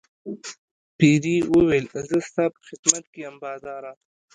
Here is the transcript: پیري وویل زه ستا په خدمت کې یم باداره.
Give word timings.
پیري 0.97 1.35
وویل 1.53 1.85
زه 2.07 2.17
ستا 2.27 2.43
په 2.53 2.59
خدمت 2.67 3.03
کې 3.11 3.19
یم 3.25 3.35
باداره. 3.43 3.91